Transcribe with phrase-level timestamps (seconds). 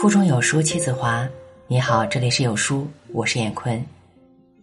[0.00, 1.28] 腹中有书气自华。
[1.66, 3.84] 你好，这里是有书，我是闫坤。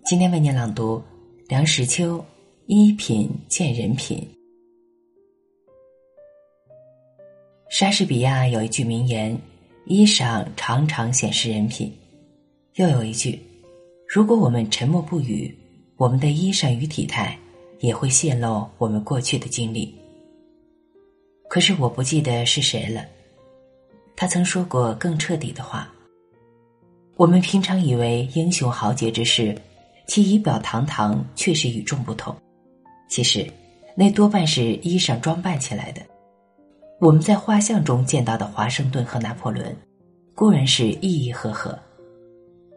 [0.05, 1.03] 今天为您朗读
[1.49, 2.17] 梁实秋
[2.67, 4.17] 《衣品见人品》。
[7.69, 9.37] 莎士比亚有一句名言
[9.87, 11.91] ：“衣裳常常显示人品。”
[12.75, 13.37] 又有一句
[14.07, 15.53] ：“如果我们沉默不语，
[15.97, 17.37] 我们的衣裳与体态
[17.81, 19.93] 也会泄露我们过去的经历。”
[21.51, 23.05] 可是我不记得是谁了。
[24.15, 25.87] 他曾说过更彻底的话。
[27.17, 29.55] 我们平常以为英雄豪杰之士，
[30.07, 32.35] 其仪表堂堂，确实与众不同。
[33.07, 33.49] 其实，
[33.95, 36.01] 那多半是衣裳装扮起来的。
[36.99, 39.75] 我们在画像中见到的华盛顿和拿破仑，
[40.33, 41.77] 固然是意义赫赫，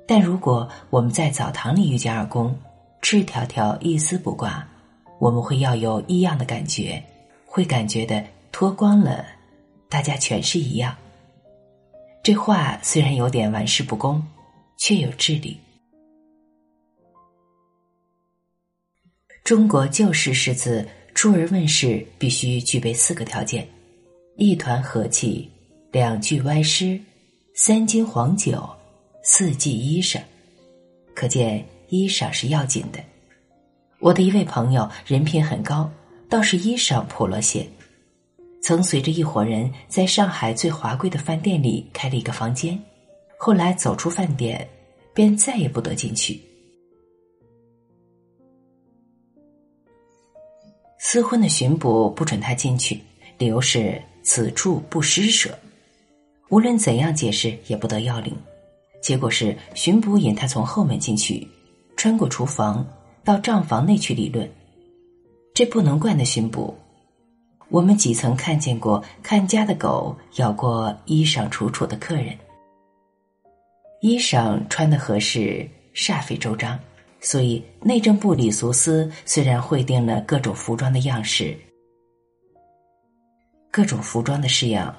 [0.07, 2.57] 但如果我们在澡堂里遇见二公，
[3.01, 4.66] 赤条条一丝不挂，
[5.18, 7.02] 我们会要有异样的感觉，
[7.46, 9.24] 会感觉的脱光了，
[9.88, 10.95] 大家全是一样。
[12.28, 14.23] 这话虽然有点玩世不恭，
[14.77, 15.59] 却有智理。
[19.43, 23.66] 中国旧式诗词出而问世，必须具备四个条件：
[24.37, 25.51] 一团和气，
[25.90, 27.01] 两句歪诗，
[27.54, 28.68] 三斤黄酒，
[29.23, 30.21] 四季衣裳。
[31.15, 33.02] 可见衣裳是要紧的。
[34.01, 35.90] 我的一位朋友人品很高，
[36.29, 37.66] 倒是衣裳破了些。
[38.60, 42.78] 曾随着一伙人在上海最华贵的饭店里开了一个房间，
[43.38, 44.68] 后来走出饭店，
[45.15, 46.40] 便再也不得进去。
[50.98, 53.00] 私婚的巡捕不准他进去，
[53.38, 55.56] 理由是此处不施舍。
[56.50, 58.37] 无论怎样解释，也不得要领。
[59.00, 61.46] 结果是巡捕引他从后门进去，
[61.96, 62.87] 穿过厨房
[63.24, 64.47] 到账房内去理论。
[65.54, 66.76] 这不能怪那巡捕。
[67.71, 72.37] 我们几曾看见过看家的狗咬过衣裳楚楚的客人？
[74.00, 76.78] 衣裳穿的合适，煞费周章。
[77.21, 81.59] 所以内政部礼俗司虽然会定了各种服装的样式，
[83.73, 84.95] 各种服装的式样，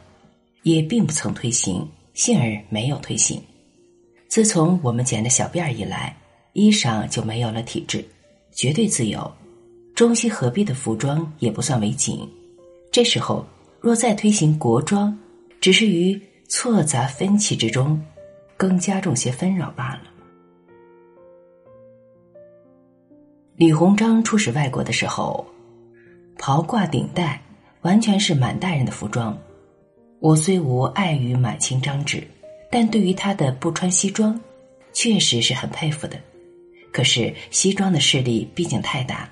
[0.63, 3.41] 也并不曾推行，幸而没有推行。
[4.27, 6.13] 自从我们剪了小辫儿以来，
[6.51, 8.03] 衣裳就没有了体制，
[8.51, 9.31] 绝对自由，
[9.95, 12.29] 中西合璧的服装也不算为紧。
[12.91, 13.45] 这时候，
[13.79, 15.17] 若再推行国装，
[15.61, 18.01] 只是于错杂分歧之中，
[18.57, 20.01] 更加重些纷扰罢了。
[23.55, 25.45] 李鸿章出使外国的时候，
[26.37, 27.41] 袍褂顶戴，
[27.81, 29.37] 完全是满大人的服装。
[30.19, 32.27] 我虽无碍于满清章制，
[32.71, 34.39] 但对于他的不穿西装，
[34.93, 36.17] 确实是很佩服的。
[36.91, 39.31] 可是西装的势力毕竟太大了，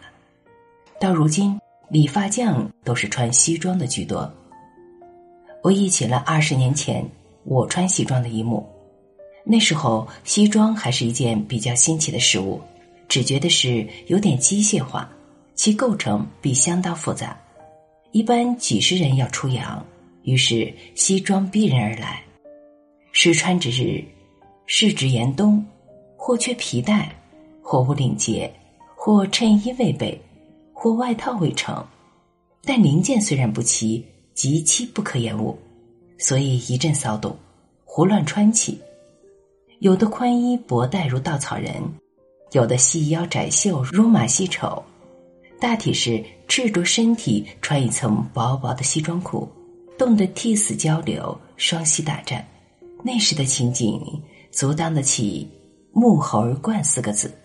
[1.00, 1.60] 到如今。
[1.90, 4.30] 理发匠都是穿西装的居多。
[5.64, 7.04] 我忆起了二十年前
[7.46, 8.68] 我穿西装的一幕，
[9.46, 12.60] 那时候西装还是一件比较新奇的事物，
[13.08, 15.10] 只觉得是有点机械化，
[15.56, 17.40] 其构成必相当复杂。
[18.12, 19.86] 一般几十人要出洋，
[20.24, 22.22] 于是西装逼人而来。
[23.14, 24.04] 试穿之日，
[24.66, 25.66] 试值严冬，
[26.18, 27.10] 或缺皮带，
[27.62, 28.52] 或无领结，
[28.96, 30.22] 或衬衣未备。
[30.80, 31.84] 或外套未成，
[32.64, 34.06] 但零件虽然不齐，
[34.36, 35.58] 极其不可延误，
[36.20, 37.36] 所以一阵骚动，
[37.84, 38.80] 胡乱穿起。
[39.80, 41.82] 有的宽衣薄带如稻草人，
[42.52, 44.84] 有的细腰窄袖如马戏丑，
[45.60, 49.50] 大体是赤着身体穿一层薄薄的西装裤，
[49.98, 52.48] 冻得涕泗交流，双膝打颤。
[53.04, 54.00] 那时的情景，
[54.52, 55.50] 足当得起
[55.92, 57.36] “木猴儿冠”四个字。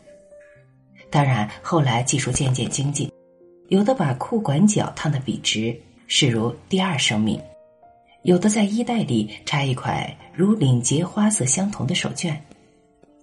[1.08, 3.10] 当然，后来技术渐渐精进。
[3.68, 5.74] 有的把裤管脚烫得笔直，
[6.06, 7.38] 视如第二生命；
[8.22, 12.36] 有的在衣袋里插一块如领结花色相同的手绢，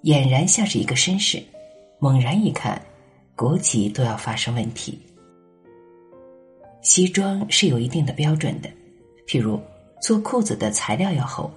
[0.04, 1.44] 俨然像是一个绅士。
[2.00, 2.82] 猛然一看，
[3.36, 4.98] 国籍都要发生问题。
[6.82, 8.70] 西装是有一定的标准的，
[9.28, 9.62] 譬如
[10.02, 11.52] 做裤子的材料要厚。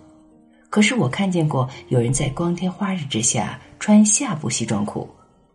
[0.69, 5.09] 可是我看见过有人在光天化日之下穿下部西装裤，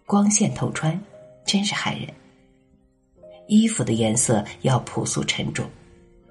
[0.06, 0.98] 光线透穿，
[1.46, 2.08] 真是害人。
[3.48, 5.66] 衣服的颜色要朴素沉重，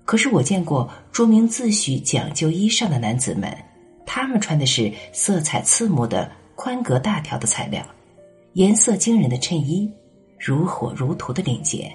[0.05, 3.51] 可是我见过著名自诩讲究衣裳的男子们，
[4.05, 7.85] 他们穿的是色彩刺目的宽格大条的材料，
[8.53, 9.91] 颜色惊人的衬衣，
[10.39, 11.91] 如火如荼的领结，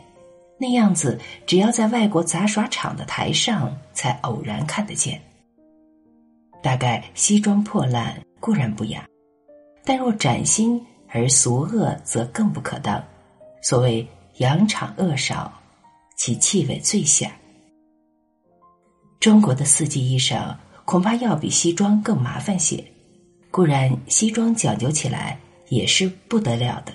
[0.60, 5.22] 那样子只要在外国杂耍场的台上才偶然看得见。
[6.64, 9.08] 大概西装破烂固然不雅，
[9.84, 13.04] 但若崭新而俗恶，则更不可当。
[13.62, 14.08] 所谓。
[14.38, 15.52] 扬场恶少，
[16.18, 17.32] 其气味最响。
[19.20, 22.84] 中国的四季衣裳，恐怕要比西装更麻烦些。
[23.52, 25.38] 固然西装讲究起来
[25.70, 26.94] 也是不得了的。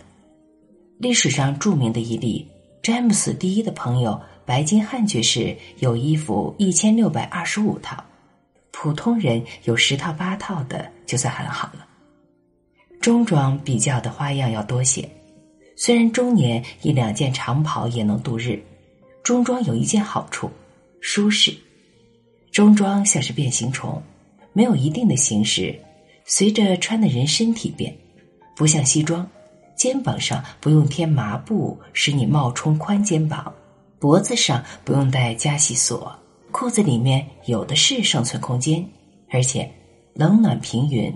[0.99, 2.49] 历史上著名的一例，
[2.83, 8.03] 詹姆斯第一的朋友白金汉爵士有衣服一千六百二十五套，
[8.73, 11.87] 普通人有十套八套的就算很好了。
[13.01, 15.09] 中装比较的花样要多些，
[15.79, 18.59] 虽然中年一两件长袍也能度日，
[19.23, 20.51] 中装有一件好处，
[21.01, 21.55] 舒适。
[22.51, 24.03] 中装像是变形虫，
[24.55, 25.79] 没有一定的形式。
[26.25, 27.95] 随着穿的人身体变，
[28.57, 29.29] 不像西装，
[29.77, 33.53] 肩膀上不用贴麻布使你冒充宽肩膀，
[33.99, 36.11] 脖子上不用带加细锁，
[36.51, 38.83] 裤子里面有的是生存空间，
[39.31, 39.71] 而且
[40.15, 41.15] 冷暖平匀，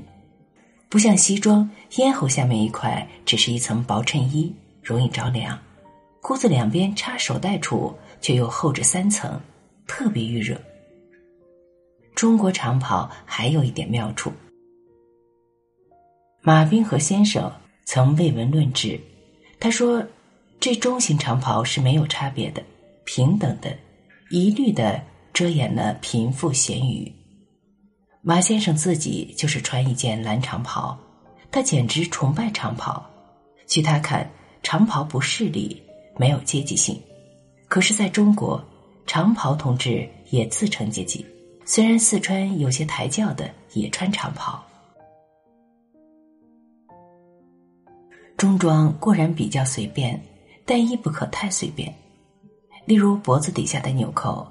[0.90, 4.52] 不像西装，咽喉下面一块只是一层薄衬衣，
[4.82, 5.56] 容易着凉，
[6.20, 9.40] 裤子两边插手袋处却又厚着三层，
[9.86, 10.60] 特别预热。
[12.16, 14.32] 中国长袍还有一点妙处。
[16.42, 17.50] 马冰河先生
[17.84, 19.00] 曾为文论之，
[19.60, 20.04] 他说
[20.58, 22.60] ：“这中型长袍是没有差别的，
[23.04, 23.78] 平等的，
[24.28, 25.00] 一律的
[25.32, 27.10] 遮掩了贫富咸鱼。”
[28.22, 30.96] 马先生自己就是穿一件蓝长袍，
[31.50, 33.02] 他简直崇拜长袍。
[33.66, 34.30] 据他看，
[34.62, 35.82] 长袍不势利，
[36.18, 37.00] 没有阶级性。
[37.66, 38.62] 可是，在中国，
[39.06, 41.24] 长袍同志也自成阶级。
[41.64, 44.62] 虽然四川有些抬轿的也穿长袍。
[48.36, 50.20] 中装固然比较随便，
[50.66, 51.94] 但亦不可太随便。
[52.84, 54.46] 例如脖子底下的纽扣，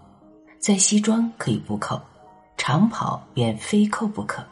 [0.57, 2.01] 在西装可以不扣，
[2.59, 4.45] 长袍便非扣不可，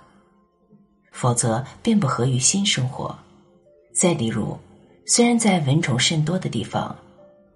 [1.12, 3.16] 否则便不合于新生活。
[3.94, 4.58] 再例如，
[5.06, 6.96] 虽然在蚊虫甚多的地方，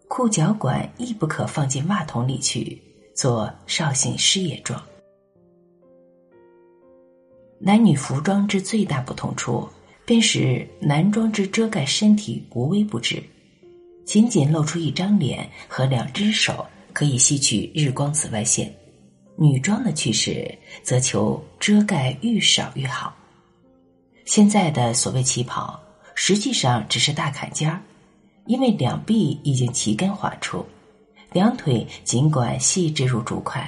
[0.08, 2.80] 裤脚管亦不可放进袜筒里去
[3.16, 4.80] 做绍兴失业状。
[7.58, 9.68] 男女服装之最大不同处。
[10.04, 13.24] 便使男装之遮盖身体无微不至，
[14.04, 18.68] 仅仅露出一张脸和两只手，可以吸取日光紫外线；
[19.42, 23.12] 女装的趋势则求遮盖愈少愈好。
[24.24, 25.80] 现在的所谓旗袍，
[26.14, 27.82] 实际上只是大坎肩儿，
[28.46, 30.64] 因为两臂已经齐根划出，
[31.34, 33.68] 两腿尽管细致如竹块，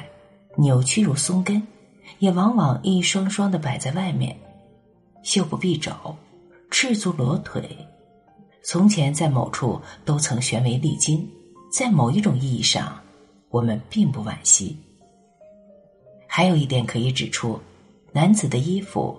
[0.59, 1.59] 扭曲如松根，
[2.19, 4.37] 也往往一双双的摆在外面。
[5.23, 5.91] 袖不蔽肘，
[6.69, 7.67] 赤足裸腿。
[8.63, 11.27] 从前在某处都曾悬为丽经，
[11.75, 12.95] 在某一种意义上，
[13.49, 14.77] 我们并不惋惜。
[16.35, 17.59] 还有一点可以指出，
[18.11, 19.15] 男子的衣服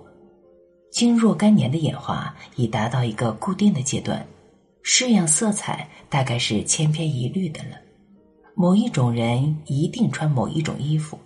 [0.91, 4.27] 经若干年的演化，已达到一个固定的阶段，
[4.83, 7.77] 式样色彩大概是千篇一律的了。
[8.53, 11.17] 某一种人一定穿某一种衣服，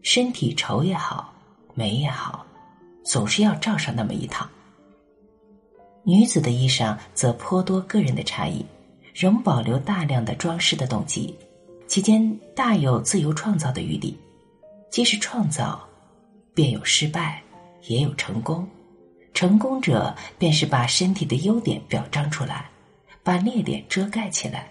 [0.00, 1.34] 身体丑也好，
[1.74, 2.46] 美也好。
[3.04, 4.48] 总是要罩上那么一套。
[6.02, 8.64] 女子的衣裳则颇多个人的差异，
[9.12, 11.34] 仍保留大量的装饰的动机，
[11.86, 14.16] 其间大有自由创造的余地。
[14.90, 15.86] 既是创造，
[16.54, 17.42] 便有失败，
[17.88, 18.66] 也有成功。
[19.34, 22.70] 成功者便是把身体的优点表彰出来，
[23.22, 24.62] 把劣点遮盖起来；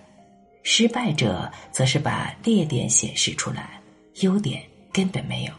[0.63, 3.79] 失败者则是把劣点显示出来，
[4.21, 5.53] 优点根本没有。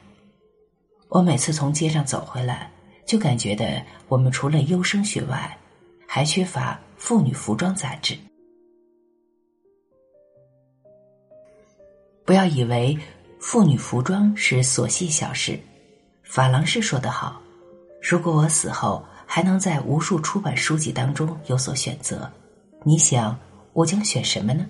[1.09, 2.69] 我每次从街上走回来，
[3.07, 5.57] 就感觉的我们除了优生学外，
[6.09, 8.17] 还缺乏妇女服装杂志。
[12.25, 12.99] 不要以为
[13.39, 15.59] 妇女服装是琐细小事。
[16.25, 17.41] 法郎士说得好
[18.03, 22.31] ：“如果我死后还能在无数出版书籍当中有所选择，
[22.83, 23.39] 你想
[23.73, 24.67] 我将选什么呢？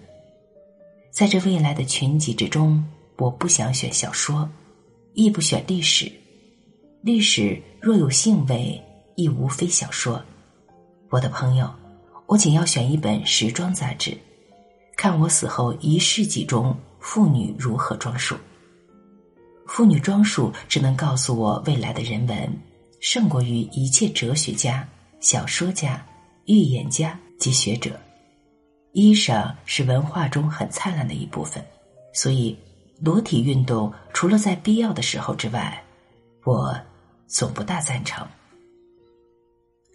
[1.11, 2.85] 在这未来的群集之中，
[3.17, 4.49] 我不想选小说，
[5.15, 6.11] 亦不选历史。”
[7.03, 8.83] 历史若有性味，
[9.15, 10.21] 亦无非小说。
[11.09, 11.73] 我的朋友，
[12.27, 14.19] 我仅要选一本时装杂志，
[14.97, 18.37] 看我死后一世纪中妇女如何装束。
[19.67, 22.59] 妇女装束只能告诉我未来的人文，
[23.01, 24.87] 胜过于一切哲学家、
[25.21, 26.05] 小说家、
[26.47, 27.99] 预言家及学者。
[28.93, 31.65] 衣裳是文化中很灿烂的一部分，
[32.15, 32.57] 所以
[33.01, 35.83] 裸体运动除了在必要的时候之外，
[36.45, 36.75] 我。
[37.29, 38.25] 总不大赞成。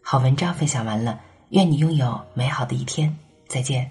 [0.03, 1.17] 好文章分享完了，
[1.51, 3.89] 愿你拥有美好的一天，再见。